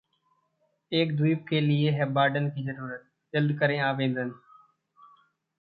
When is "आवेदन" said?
3.79-4.33